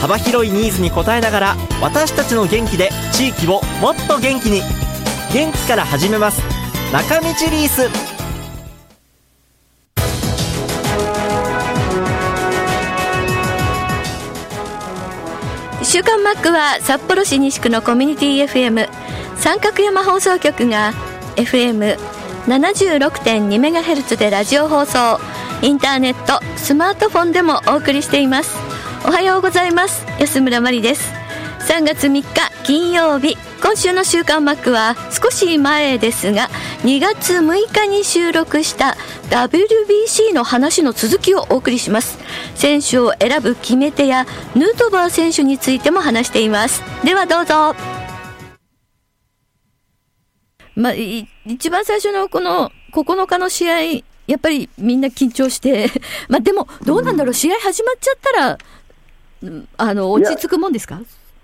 [0.00, 4.62] 幅広いニーズに応えながら私たちの元気で地域をもっと元気に。
[5.32, 6.40] 元気から始めます。
[6.92, 7.82] 中道リース。
[15.84, 18.88] 週刊マックは札幌市西区のコミュニティ FM
[19.36, 20.92] 三角山放送局が
[21.36, 25.20] FM76.2MHz でラジオ放送。
[25.60, 28.77] インターネットスマートフォンでもお送りしています。
[29.04, 30.04] おはようございます。
[30.18, 31.12] 安村麻里です。
[31.68, 32.24] 3月3日
[32.64, 33.36] 金曜日。
[33.62, 36.48] 今週の週刊マックは少し前ですが
[36.82, 38.96] 2月6日に収録した
[39.30, 42.18] WBC の話の続きをお送りします。
[42.56, 46.82] 選手を選ぶ決め手やヌートバー選手についても話しています。
[47.04, 47.76] ではどうぞ。
[50.74, 50.92] まあ、
[51.44, 55.90] 一番最初のこの9日の試合やっぱりみんな緊張して
[56.28, 58.58] まあでもどうなんだろう、試合始まっちゃったら
[59.76, 61.00] あの落ち着くもんですか？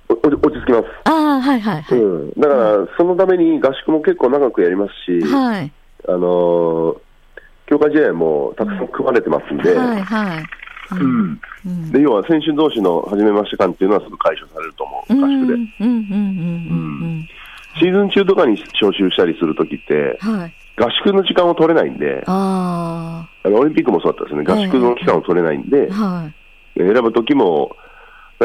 [0.09, 0.85] 落ち着きます。
[1.05, 1.99] ああ、はいはいはい。
[1.99, 5.73] うん、だから、そのために合宿も結構長くやりますし、はい。
[6.09, 6.99] あのー、
[7.67, 10.45] 強化試合もたくさん組まれてますんで、はいはい。
[10.93, 15.57] うん、うん、で要は選手同士の初めまして感っていうのはすぐ解消されると思う、合宿で。
[17.81, 26.31] シーズン中とかに招集したりするときって、はい、合宿の時間を取れないんで、ああのオリンピックもそうだったですね、合宿の期間を取れないんで、は
[26.77, 27.75] い、選ぶときも、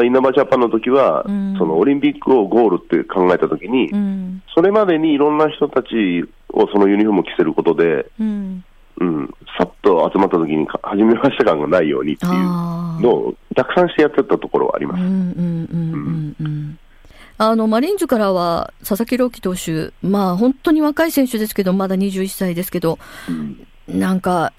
[0.04, 8.64] イナバジャパンの時は、うん、そのオリンピックをゴールって考えたときに、うん、それまでにいろんな人たちをそのユニフォームを着せることで、うん、
[9.00, 15.02] うん、さっと集まったときに、初めまして感がないようにっていうのを、たくさんしてやってたところはあります。
[17.42, 22.98] あのマリーンズからは佐々木朗希投手、まあ、本当に若い選手ですけど、まだ21歳ですけど、
[23.88, 24.52] なんか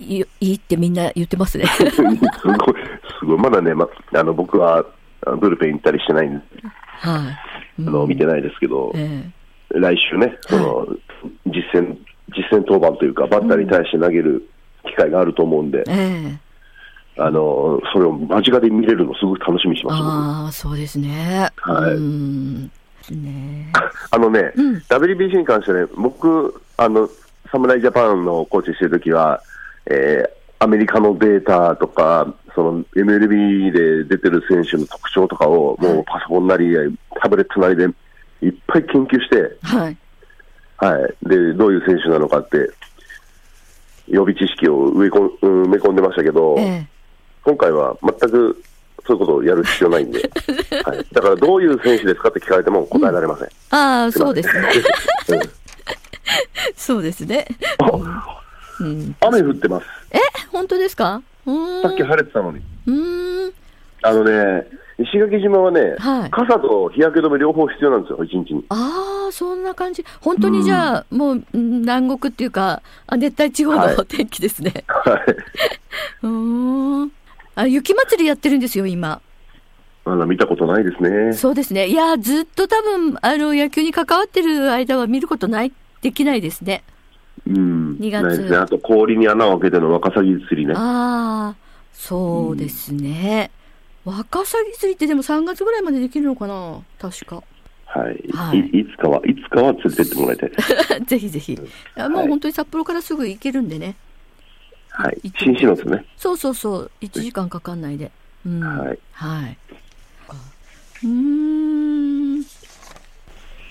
[0.00, 1.66] いいってみんな言ってますね。
[1.66, 2.18] すごい、
[3.18, 4.84] すごい、まだね、ま、あの僕は
[5.38, 6.44] ブルペン行ったりしてないんで、
[7.00, 7.30] は
[7.78, 10.88] い、うん、あの見てないですけど、えー、来週ね、その、はい、
[11.46, 11.98] 実戦、
[12.36, 14.48] 実戦登板というか、バッターに対して投げる
[14.84, 15.92] 機会があると思うんで、うん。
[15.92, 20.02] えー、あのそれを間近で見れるの、すごく楽しみにします。
[20.02, 21.48] ああ、そうですね。
[21.56, 22.00] はい。
[23.14, 23.72] ね、
[24.10, 27.08] あのね、うん、WBC に関してね、僕、あの、
[27.52, 29.40] 侍ジャパンのコーチしてるときは、
[29.86, 36.74] えー、アメリカのデータとか、その MLB で出てる選手の特徴とかを、もうパソコンなり、
[37.20, 37.84] タブレットなりで
[38.42, 39.96] いっぱい研究して、はい。
[40.78, 41.28] はい。
[41.28, 42.56] で、どういう選手なのかって、
[44.08, 46.86] 予備知識を埋め込んでましたけど、ええ、
[47.44, 48.62] 今回は全く
[49.06, 50.18] そういうことをやる必要ないんで、
[50.84, 53.46] はい、だからどういう選手ですかって聞かれても答えられません。
[53.46, 54.68] うん、ああ、そうですね。
[56.76, 57.46] そうですね。
[58.80, 59.86] うん、雨降ってます。
[60.12, 60.18] え
[60.52, 61.20] 本当ですか？
[61.82, 62.60] さっき晴れてたのに。
[62.86, 63.52] うん。
[64.02, 64.66] あのね、
[64.98, 68.64] 石垣島はね、はい、傘と日焼け止め両方必要なんですよ、一日に。
[68.70, 70.04] ああ、そんな感じ。
[70.20, 72.82] 本当にじゃあ、うん、もう南国っていうか、
[73.16, 74.84] 熱帯地方の天気ですね。
[74.88, 75.36] はい。
[76.26, 77.12] うん。
[77.54, 79.20] あ、雪祭りやってるんですよ、今。
[80.06, 81.32] まだ見たことないですね。
[81.32, 81.88] そうですね。
[81.88, 86.84] いや、ずっと多分、あの、野球に関わってる間は見ることない、できないですね。
[87.46, 90.74] うん、2月、ね、あと氷に穴を開けてのワカサギ釣りね。
[90.76, 91.56] ああ、
[91.92, 93.50] そうですね、
[94.04, 97.42] うん、ワカサギ釣りってでも3月ぐらいまでできるのかな、確か。
[97.86, 100.52] はい、はい、いつかは、いつかは連れてってもらいたい。
[101.06, 101.58] ぜひぜひ、
[101.96, 103.96] うん、もう本当に札幌からすぐ行けるんでね。
[104.90, 106.04] はい、新市のですね。
[106.16, 108.10] そうそうそう、1時間かかんないで。
[108.44, 108.98] うん、はい。
[109.12, 109.58] はい。
[111.04, 111.35] うん。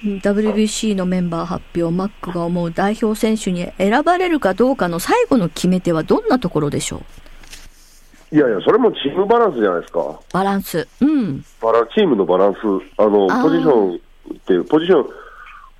[0.05, 7.01] WBC のメンバー発表、マックが思う代表選手に選ばれるかどうかの最後の決め手はどんなところでしょ
[8.31, 8.35] う？
[8.35, 10.19] いやいや、それもチームバランスじゃないですか。
[10.33, 10.87] バランス。
[11.01, 11.45] うん。
[11.61, 12.57] バラチームのバランス。
[12.97, 15.09] あの、ポジションって、ポジション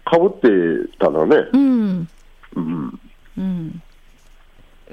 [0.06, 1.36] かぶってたらね。
[1.54, 2.08] うん。
[2.56, 3.00] うん。
[3.38, 3.82] うん。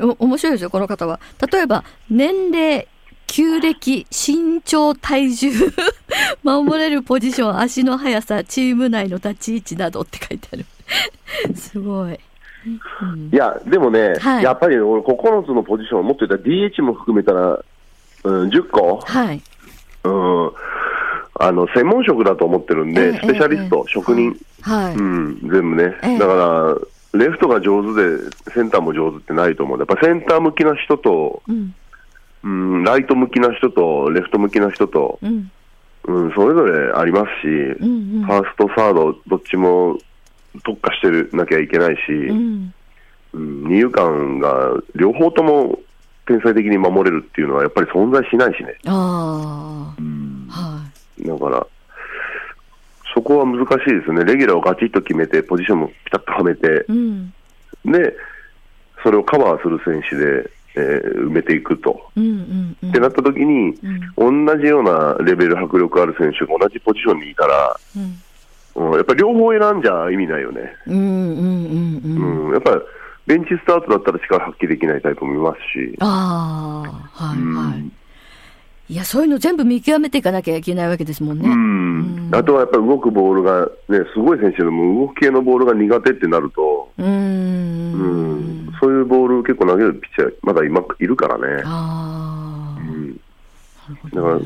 [0.00, 1.20] お面白いですよ、この方は。
[1.52, 2.88] 例えば、年齢、
[3.32, 5.48] 旧暦、身長、体重、
[6.44, 10.66] 守れるポジション、足の速さ、チーム内の立ち位置などって書いてある。
[11.56, 12.18] すごい。
[13.02, 17.58] うん、いや、でもね、はい、やっぱり俺、9つのポジション、もっと言ったら DH も含めたら、
[18.24, 19.40] うん、10個、はい。
[20.04, 20.50] うん、
[21.40, 24.94] あの専門職だと思ってるんで、スペシャリスト、職人、はい。
[24.94, 26.34] うん、全部ね、だか
[27.14, 31.74] ら、レフトが上手で、センターも上手ってないと思うんで、やっぱセンター向きな人と、うん
[32.44, 35.50] うん、ライト向きな人と、レフト向きな人と、うん、
[36.04, 39.98] うん、それぞれありますし、うんうん、ファースト、サード、どっちも
[40.64, 42.74] 特化してるなきゃいけないし、うん、
[43.32, 45.78] うん、二遊間が両方とも
[46.26, 48.76] 天才的に守れるっていうのは、やっぱり存在しないしね。
[48.86, 50.46] あうん。
[50.48, 50.84] は
[51.18, 51.66] い、だから、
[53.14, 57.32] そこは難しいですね、レギュラーをガチッと決めて、ポジションもピタッとはめて、うん、
[57.84, 58.16] で、
[59.02, 63.74] それをカバーする選手で、えー、埋めていくと、うんうんうん、ってなった時に、
[64.16, 67.78] うん、同じようなレベル、迫力ある選手が同じポジションにいたら、
[68.76, 70.74] うん、うん、やっぱり両方選んじゃ意味ないよね。
[70.86, 72.80] うんうんうん、やっぱり
[73.26, 75.96] ベンチスタートだったら力発揮できないタイプもいますし。
[76.00, 76.82] あ
[77.16, 77.92] あ、はいはい。
[78.92, 81.48] いや、そういうの全部見極めていかなきゃいけないわけですもんね。
[81.48, 82.30] うん。
[82.32, 88.21] あとはやっぱり動くボールが、ね、すごい選手でも動き系のボールが苦手ってなると、うんうん
[88.82, 91.62] そういうボール結構投げるピッチャー、まだ今いるからね。
[91.64, 93.14] あうん、
[94.12, 94.40] だから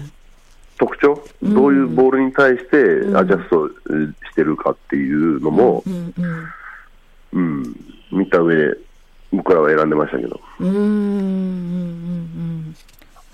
[0.77, 2.77] 特徴、どういうボールに対して
[3.17, 6.13] アジャストしてるかっていうのも、うん、
[7.33, 7.77] うん、
[8.13, 8.77] 見た上で、
[9.33, 10.39] 僕らは選んでましたけど。
[10.61, 12.77] うんうんうんうん。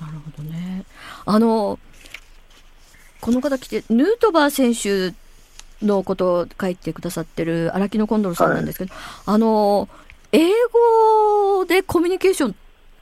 [0.01, 0.85] なるほどね。
[1.27, 1.81] あの、
[3.21, 5.17] この方来て、ヌートバー選手
[5.85, 9.89] のことを書いてくださってる荒木のコンドルさんなんですけど、はい、あの、
[10.33, 10.51] 英語
[11.73, 12.55] でコミュニケーション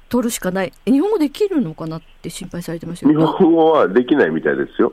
[0.08, 4.92] 取るしかない、日本語できるのかなって心配されてました日本語はできないみたいですよ。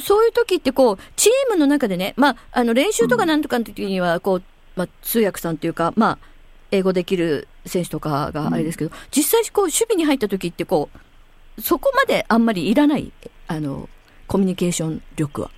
[0.00, 4.42] そういう時ってこう、チームの中でね、まあ、あの練習とかなんとかの時には、こう、
[4.76, 6.18] まあ、通訳さんというか、まあ、
[6.70, 10.90] 英語できる選手とかがあれですけど、うん、実際こう、守備に入った時ってこ
[11.56, 13.12] う、そこまであんまりいらない、
[13.46, 13.88] あの、
[14.26, 15.50] コミュニケーション力は。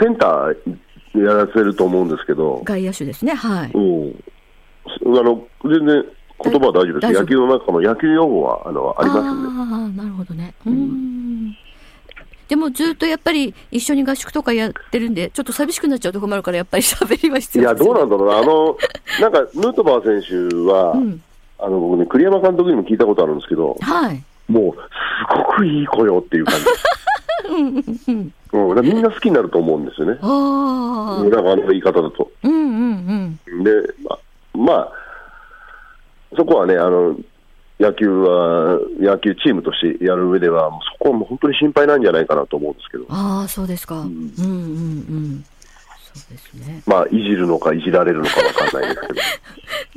[0.00, 0.78] センター
[1.14, 2.62] やらせると思うんですけど。
[2.64, 3.70] 外野手ですね、はい。
[3.72, 4.24] うん。
[5.18, 6.04] あの、全然
[6.42, 7.12] 言葉は大丈夫です。
[7.12, 9.48] 野球の中の野球用語はあのありますんで。
[9.48, 10.54] ああ、なるほどね。
[10.66, 11.56] うん。
[12.48, 18.76] でもずっとやっぱり一緒に合宿とかやってるんで、ちょっと寂しくなっちゃうと困るから、やっぱり喋りは必要、ね、いや、どうなんだろうな、あの
[19.20, 21.22] なんかヌートバー選手は、うん、
[21.58, 26.66] あの僕ね、栗山監督にも聞いたことあるんですけど、はい、もう、すごくいい子よっていう感じ。
[28.52, 30.18] うん、みんな好きになると思うんですよね。
[30.20, 31.22] ああ。
[31.22, 32.30] なんかあの言い方だと。
[32.42, 33.64] うんうんうん。
[33.64, 33.70] で、
[34.04, 34.18] ま
[34.54, 34.92] まあ、
[36.36, 37.16] そこはね、あの、
[37.80, 43.06] 野球は、野球チームとしてやる上では、そこはもう本当に心配なんじゃないかなと思うんですけど。
[43.08, 44.00] ああ、そうですか。
[44.00, 45.44] うん、うん、うんうん
[46.14, 46.82] そうですね。
[46.86, 49.20] まあ、いじるのかいじられるのかわかんないですけど。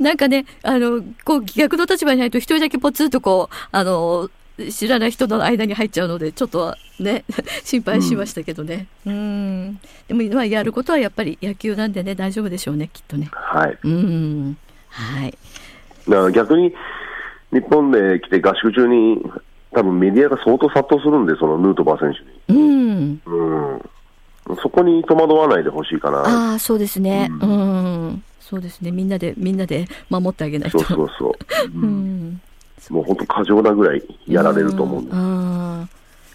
[0.00, 4.30] なんかね、あの、こう、逆の立場にないと一人だけポツンとこう、あの、
[4.70, 7.24] 知らない人の間に入っちゃうので、ちょっとね、
[7.64, 8.86] 心配しましたけどね。
[9.04, 9.78] うん。
[10.08, 13.28] でも、まあ、やることはやっぱり野球なんでね、大丈夫でしょうね、きっとね。
[13.32, 13.78] はい。
[13.84, 14.56] うん。
[14.88, 15.38] はい。
[16.08, 16.74] だから逆に、
[17.52, 19.22] 日本で来て合宿中に、
[19.72, 22.14] 多分メディアが相当殺到するんで、そのヌートバー選
[22.48, 22.60] 手に。
[22.60, 23.20] うん。
[23.26, 24.56] うん。
[24.62, 26.18] そこに戸惑わないでほしいかな。
[26.20, 27.28] ああ、そうですね。
[27.40, 28.22] うん、うん。
[28.40, 28.92] そうですね。
[28.92, 30.78] みんなで、みんなで守ってあげないと。
[30.78, 31.32] そうそうそう。
[31.74, 32.40] うん。
[32.90, 35.16] もう本当過剰なぐらいやられると思うんです。
[35.16, 35.88] うん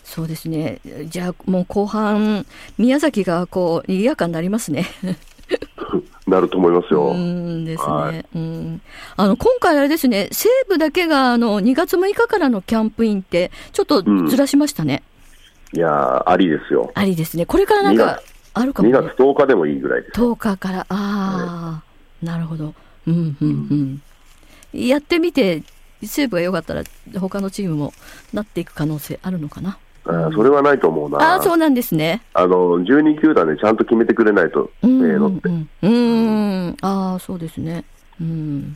[0.04, 0.82] そうですね。
[1.06, 2.46] じゃあもう後半、
[2.78, 4.86] 宮崎がこう、賑やかになりますね。
[6.32, 7.08] なると思いますよ。
[7.08, 7.92] うんですね。
[7.92, 8.82] はい、うん
[9.18, 15.04] あの今回あれですね、西武だけがあの2月6日からのキャンプインって、ちょっとずらしましたね。
[15.74, 16.92] うん、いやありですよ。
[16.96, 17.46] ありですね。
[17.46, 18.22] これからなんか
[18.54, 20.20] あるかも、ね、2月10日でもいいぐらいです。
[20.20, 21.84] 10日から、ああ、は
[22.22, 22.74] い、なるほど。
[23.08, 24.02] うん、うん、
[24.74, 24.88] うん。
[24.88, 25.64] やってみて、
[26.04, 26.84] 西武が良かったら、
[27.20, 27.94] 他のチームも
[28.34, 29.78] なっていく可能性あるのかな。
[30.12, 31.36] あそれはないと思うな。
[31.36, 32.22] あそうなんですね。
[32.34, 35.50] あの、12球団でちゃんと決めてくれないと、ええのって。
[35.84, 36.78] うん。
[36.82, 37.86] ああ、そうですね。
[38.20, 38.76] うん。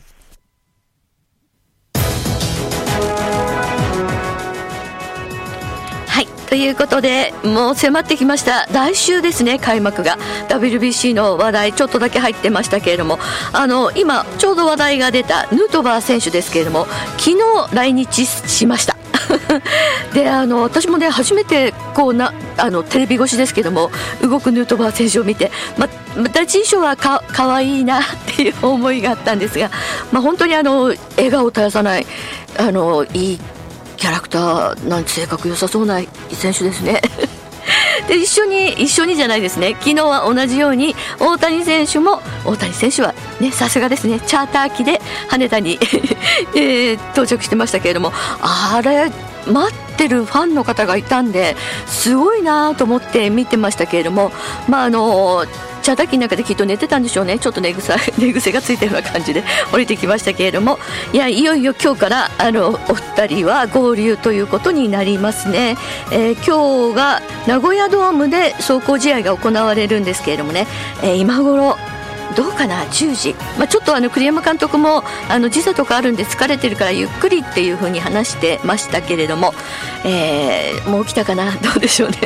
[6.08, 6.26] はい。
[6.48, 8.66] ということで、もう迫ってきました。
[8.72, 10.16] 来週ですね、開幕が。
[10.48, 13.18] WBC の話題、ちょっとだけ入ってましたけれども、
[13.52, 16.86] あの、今、ちょうど話題が出たヌートバー選手ですけれども、
[17.18, 18.95] 昨日来日しました。
[20.14, 23.90] であの私もね初めてこうなあのテレビ越しですけども
[24.22, 25.88] 動くヌートバー選手を見て、ま、
[26.32, 28.04] 第一印象はかかわいいなっ
[28.36, 29.70] ていう思いがあったんですが、
[30.12, 32.06] ま、本当にあの笑顔を絶やさない
[32.58, 33.40] あのいい
[33.96, 36.00] キャラクターなんて性格良さそうな
[36.32, 37.00] 選手ですね。
[38.08, 39.76] で一緒に一緒にじゃないですね。
[39.80, 44.20] 昨日は同じように大谷選手も大谷選手はねさすがですね。
[44.20, 45.78] チャーター機で羽田に
[46.54, 49.10] えー、到着してましたけれどもあれ
[49.46, 54.32] 待ってるファンの方がいたんですごいなと思って見てましたけれども
[54.68, 55.44] まああの
[55.86, 57.38] 茶滝の中できっと寝てたんでしょうね。
[57.38, 60.80] ちょっと寝癖 寝癖がついたような感じで降りてきましたけれども。
[61.12, 65.76] いやいよいよ今日からあのお二人は合流ということになりますね、
[66.10, 70.66] えー、今日が名古屋ドームで走行試合が行われるんですけれどもね、
[71.02, 71.78] えー、今頃
[72.34, 79.54] どうかな？10時、まあ、ちょっとあの栗山監督もあの時差とかあるんで疲れてるからゆっくりっていうふうに話してましたけれども、
[80.04, 81.52] えー、もう来たかな？
[81.52, 82.18] どうでしょうね。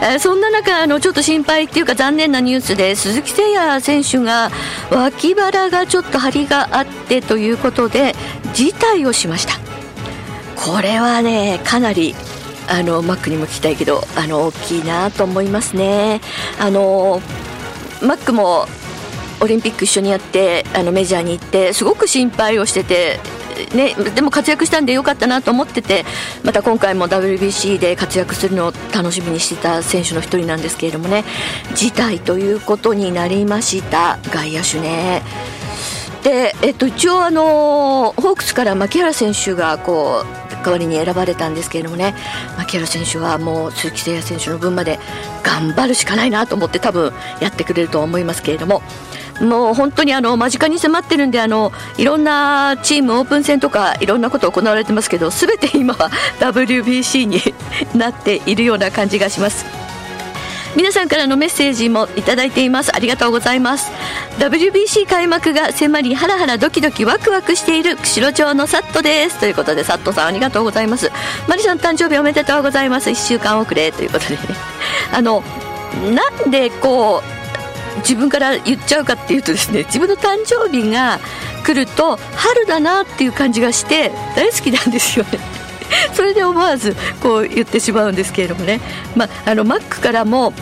[0.00, 4.50] えそんな中あのちょっと心配っていうか残念なニュースで鈴木誠也選手が
[4.90, 8.14] 脇腹がちょっと張りがあってということで
[8.54, 9.54] 辞退をしました
[10.56, 12.14] これはねかなり
[12.68, 16.20] あのマックにも聞きたいけどあの大きいなと思いますね
[16.60, 17.20] あの
[18.02, 18.66] マックも
[19.40, 23.37] オリンピック一緒にやってあのメジャーに行ってすごく心配をしてて。
[23.66, 26.04] ね、でも活躍したんでよかったなと思ってて
[26.44, 31.24] また今回も WBC で活躍するのを楽しみにしてた選手の一人なんですけれどもね
[31.74, 35.22] 辞退ということになりました外野手ね。
[36.22, 42.14] で、えっと、一応あのホークスから牧原選手がこう代わりに選ばれたんですけれどもね
[42.56, 44.98] 牧原選手はもう鈴木誠也選手の分まで
[45.42, 48.82] 頑張るしかないなと思って多分やってくれると思いますけれども
[49.40, 57.40] もう本当にあの間近に迫ってるんであのいろんなチームオープン戦とかいろんなこと行われてますけど全て今は WBC に
[57.94, 59.64] なっているような感じがします。
[60.76, 62.94] 皆さんからのメッセージもいただいています。
[62.94, 63.90] ありがとうございます。
[64.38, 69.40] WBC 開幕が迫りハラハラドキドキワクワクしている釧路町のサットです。
[69.40, 71.10] ということでサットさんありがとうございます。
[71.48, 73.10] マリさん誕生日おめでとうございます。
[73.10, 74.40] 1週間遅れということでね。
[75.12, 75.42] あの
[76.14, 77.37] なんでこう
[77.98, 81.18] 自分から言っちゃうかっていうとですね自分の誕生日が
[81.64, 85.38] 来ると春だなっていう感じがして大好きなんですよね。
[86.12, 88.80] それで思わずこう言ってしまうんですけれどもね、
[89.16, 90.52] まあ、のマックからも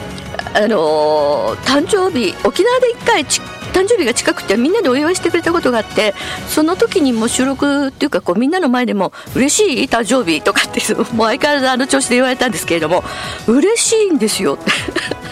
[0.54, 6.14] あの誕生日沖縄で1回誕生日が近くてみんなでお祝いしてくれたことがあって
[6.48, 10.80] その時にも収録っていうかこうみんなの前でも嬉しい誕生日とかって
[11.12, 13.04] もう相変わらずあの調子で言われたんですけれども
[13.46, 14.58] 嬉しいんですよ。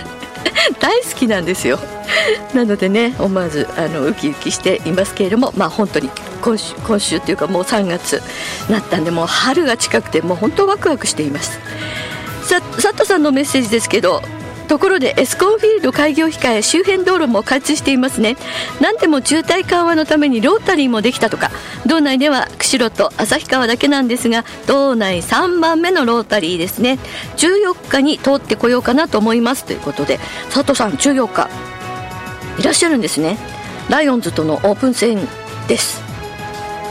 [0.85, 1.79] 大好きなんですよ。
[2.53, 6.11] なのでね思わずあのウキウキしていますけれどもまあ本当に
[6.43, 8.23] 今週今週というかもう3月
[8.69, 11.59] なったんでもう春が近くてもう本当ワクワクしています。
[12.43, 14.21] さ佐藤さんのメッセージですけど
[14.65, 18.37] ところでエスコンフィールド開業控え周辺道路も開通していますね。
[18.81, 21.51] 何でも渋滞緩和のためにロータリーもできたとか。
[21.87, 26.99] 道内では釧路と旭川だけなんですが道内3番目のロータリーですね。
[27.37, 29.65] 14日に通ってこようかなと思います。
[29.65, 30.19] ということで
[30.51, 31.49] 佐藤さん14日
[32.59, 33.37] いらっしゃるんですね。
[33.89, 35.19] ライオンズとのオープン戦
[35.69, 36.03] です。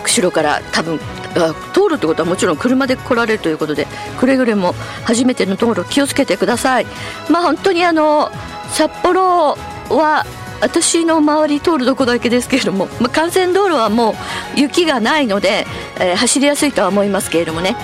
[0.03, 0.99] 釧路から多分
[1.33, 3.87] 通るってことはもちろん車で来られるということで
[4.19, 4.73] くれぐれも
[5.03, 6.85] 初めての道路気をつけてください。
[7.29, 8.31] まあ本当にあの
[8.69, 9.57] 札幌
[9.89, 10.25] は
[10.61, 15.65] 私の周り通るとこだけですけれども、まあ、幹線道路はもう雪がないので、
[15.99, 17.75] えー、走りやすいとは思いますけれどもね。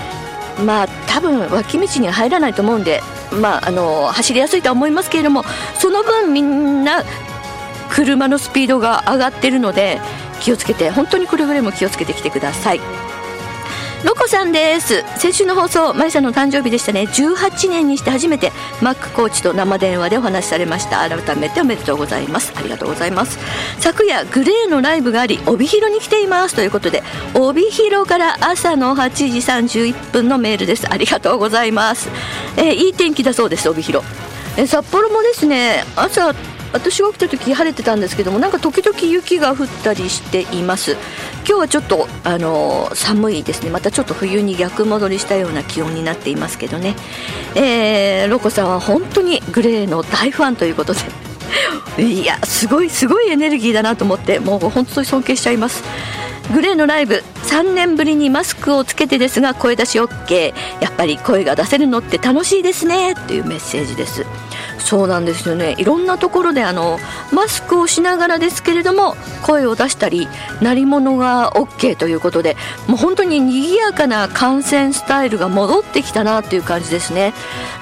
[0.66, 3.02] まあ多分脇道には入らないと思うんで
[3.32, 5.44] まああの走りやすいとは思いますけれども
[5.78, 7.04] その分みんな
[7.90, 10.02] 車のスピードが上がっているので
[10.42, 13.09] 気をつけて本当にくれぐれも気をつけてきてください。
[14.06, 15.04] ロコさんです。
[15.18, 17.02] 先週の放送マリさんの誕生日でしたね。
[17.02, 21.00] 18年にして初めてマックコーチと生電話でお話しされました。
[21.10, 22.54] 改めておめでとうございます。
[22.56, 23.38] ありがとうございます。
[23.80, 27.04] 昨夜グレーのライブがあり帯広に来ていますということで
[27.34, 29.26] 帯広から朝の8時
[29.92, 30.88] 31分のメールです。
[30.90, 32.10] ありがとうございます、
[32.56, 34.06] えー、いい天気だそうです帯広。
[34.56, 36.34] え札幌もですね朝
[36.72, 40.96] 私が起きた時晴れてたんですけどもなんか時々雪が降ったりしています。
[41.48, 43.70] 今日はちょっとあの寒いですね。
[43.70, 46.96] またちょっと冬に逆戻りしたような気温になっていますけどね、
[47.56, 51.00] えー、ロコさんは本当にグレーの大ファンということで。
[51.98, 55.84] いやすごいすごいエネルギーだなと思ってもう本当に尊敬しちゃいます。
[56.54, 63.16] グレーのライブ3年ぶりにマスクをつけてですが声出し OK やっぱり声が出せるのって楽しいですね。
[63.16, 64.24] というメッセージです。
[64.78, 65.76] そうなんですよね。
[65.78, 67.00] いろんなところであの
[67.34, 70.28] マスクをしながらですけれども声を出したり
[70.62, 72.56] 鳴り物が OK ということで
[72.88, 77.34] もう本当に賑やかな観戦スタイルが戻ってきたなっていう感じですね。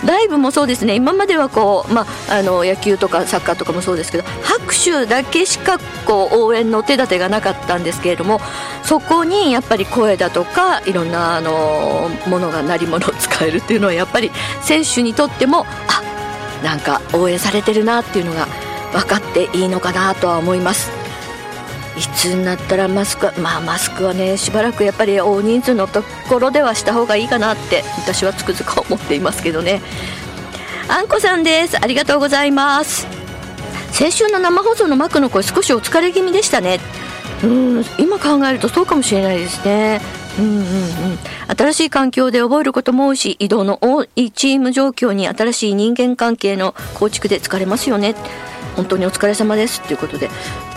[0.05, 0.95] ライブもそうですね。
[0.95, 8.39] 今まではこう、まあ、あの野球とかサッカーとかもそうですけど拍手だけしかこう応援の手立てがなかったんですけれども
[8.83, 14.30] そこにやっぱり声だとかいろんなあのものが鳴り物を使えるっていうのはやっぱり
[14.62, 18.46] 選手にとってもあなんか応援されてるなっていうのが
[18.92, 20.92] 分かっていいのかなとは思います。
[21.98, 29.82] いつになったらマスクまあマスクはねしばらくやっぱり大人数のところではした方がいいかなって私はつくづく思っていますけどね。
[30.88, 31.84] あんこさんです。
[31.84, 33.08] ありがとうございます。
[33.92, 36.80] 先週の生放送のマックの声少しお疲れ気味でしたね。
[37.44, 40.01] うん今考えるとそうかもしれないですね。
[40.39, 40.65] うんうんうん、
[41.58, 48.15] 新しい環境で覚えることも多いし移動の多いチーム状況に新しい人間関係の構築で疲れますよね。
[48.75, 50.29] 本当にお疲れ様ですっていうことで。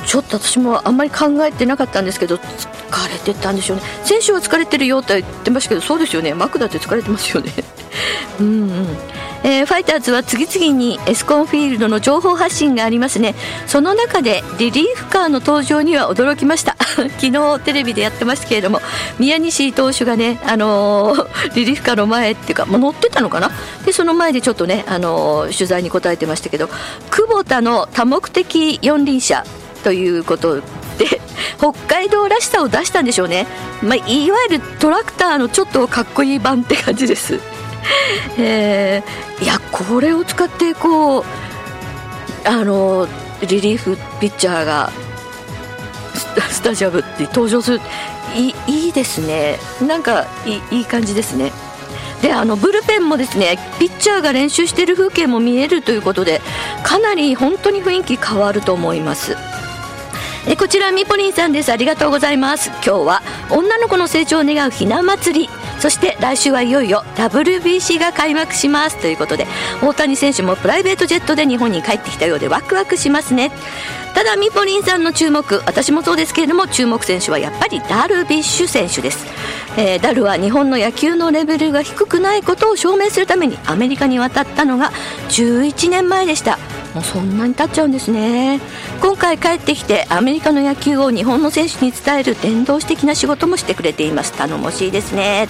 [0.07, 3.83] ちょっと私もあんまり考えてなかったんですけど疲れてたんでしょうね。
[4.05, 6.35] 選手は疲れてるよって言ってましたけどそうですよね。
[6.35, 7.53] マクだって疲れてますよね。
[8.41, 8.99] うんうん。
[9.43, 13.35] えー、ファイターズは次々にエスコンフィールドの情報発信がありますね。
[13.67, 16.77] その中でリリーフカーの登場には驚きました。
[17.19, 18.81] 昨日テレビでやってますけれども
[19.19, 23.51] 宮西投手がね、あのー、 リリーフカーの前っていうか、まあ、乗ってたのかな？
[23.85, 26.69] でその前でちょっとね、あのー、取材に答えてましたけど
[27.11, 29.45] 久保田の多目的四輪車
[29.83, 30.57] ということ
[30.99, 31.21] で
[31.59, 33.47] 北海道らしさを出したんでしょうね、
[33.83, 37.41] まあ、いわゆるトラクターのちょっとかっこいい版って感じです。
[38.39, 41.25] えー、いやこれを使ってこう
[42.45, 43.09] あの
[43.43, 44.91] リリーフピッチャーが
[46.51, 47.81] スタジアムって登場する
[48.35, 49.59] いいいですね。
[49.87, 51.53] なんかいいい感じですね。
[52.23, 56.43] であのブルペンもですねピッチャーが練習している風景も見えるということで
[56.83, 59.37] かなり本当に雰囲気変わると思います。
[60.47, 61.71] えこちらみぽりんさんです。
[61.71, 62.69] ありがとうございます。
[62.69, 69.47] 今日は女の子の成長を願うひな祭りそして来週はいよいよ WBC が開幕しますということで
[69.83, 73.51] 大谷選手もプライベートジェットで日本に帰ってきたようでワクワクしますね。
[74.15, 79.25] ただみぽりんさんの注目私もそうですけれども注目選手はやっぱりダルビッシュ選手です、
[79.77, 84.91] えー、ダルは日本の野球のレベルが低くないことを証明するためにアメリカに渡ったのが
[85.29, 86.59] 11年前でした。
[86.95, 88.61] もうそんなに経っちゃうんですね。
[89.01, 94.33] 今回帰ってきてアメリカの野球を日本の選手に伝える伝道師的な仕事もしてくれています。
[94.33, 95.49] 頼もしいですね。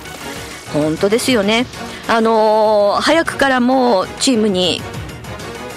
[0.75, 1.67] 本当ですよね。
[2.07, 4.83] あのー、早くからもうチームに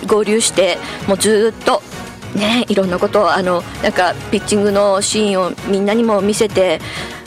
[0.05, 1.81] 合流してもうずっと
[2.35, 6.79] ねいろんなことをあのなんかピッチングのシーンをみんなにも見せて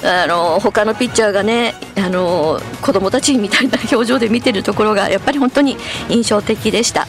[0.05, 5.77] あの他のピッチャーがねあの子供たちみたいな表情で見てるところがやっぱり本当に
[6.09, 7.07] 印象的でした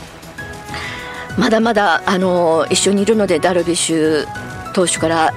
[1.38, 4.26] まだまだあの一緒にいるのでダルビッシュ
[4.74, 5.34] 投手から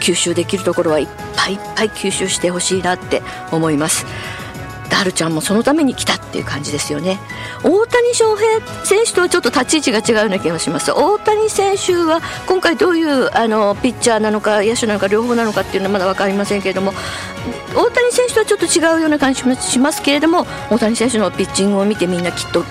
[0.00, 4.06] 吸収できるところはいっぱいいっぱい吸収してほしいなって思います。
[4.88, 7.18] ダルちゃんもそのために来たっていう感じですよね。
[7.62, 10.92] 大谷翔平選手とはちょっと立ち位置が違うような気がします。
[10.92, 16.92] 大谷選手は今回どういうあのピッチャーなのか野手なのか両方なのかっていうのはまだ分かりませんけれども
[17.74, 22.66] 大谷選手とはちょっと違うような感じしますけれども大谷選手のピッチングを見てみんなきっとわ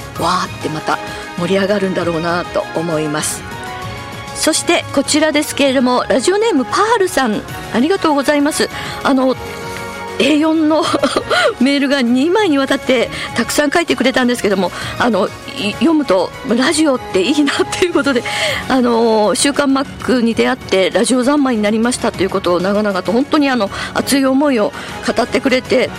[0.48, 0.98] ーってまた
[1.38, 3.44] 盛り上がるんだろうなと思います。
[4.36, 7.42] そしてこちらですけれどもラジオネームパールさん
[7.74, 8.70] ありがとうございます。
[9.04, 9.36] あの
[10.20, 10.84] A4 の
[11.60, 15.30] メールが2枚にわたってたくさん書いてくれたんですけどもあの
[15.80, 18.24] 読むとラジオっていいなっていうことで
[18.70, 24.74] 「あの週刊マック」に出会ってラジオ三昧になりましたということを長々と本当にあの熱い思いを
[25.06, 25.90] 語ってくれて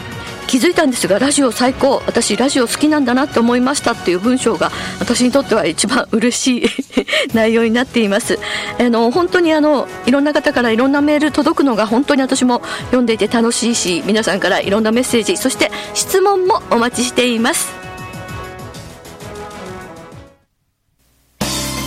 [0.46, 6.68] 気づいたんですがラジオ最高私ラジオ好きなんだなって思いましたっていう文章が私にとっては一番嬉しい
[7.34, 8.38] 内容になっています。
[8.78, 17.86] あの本当にあのいろんな方からいろんなメール届くのが本当に私も読んでいて楽しいし皆さんからいろんなメッセージそして質問もお待ちしています。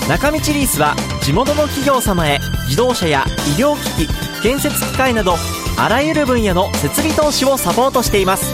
[0.10, 4.10] 中道リースは地元の企業様へ自動車や医療機器
[4.42, 5.36] 建設機械など
[5.82, 8.54] あらゆる分野の設備投資をサポートしています。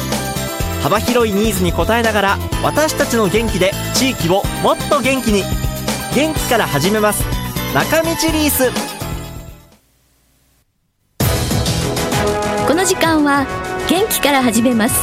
[0.84, 5.42] 幅広いニーズに応えながら私たちの元気で地域をもっと元気に。
[6.14, 7.24] 元気から始めます。
[7.74, 8.70] 中道リース。
[12.68, 13.48] この時間は
[13.90, 14.96] 元気から始めます。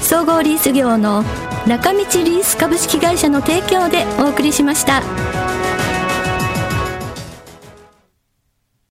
[0.00, 1.24] 総合リース業の
[1.66, 5.02] 中道リース株式会社の提供でお送りしました。